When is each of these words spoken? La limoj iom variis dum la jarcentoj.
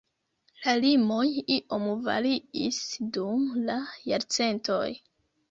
La 0.61 0.71
limoj 0.85 1.25
iom 1.55 1.85
variis 2.07 2.81
dum 3.19 3.45
la 3.69 3.77
jarcentoj. 4.15 4.83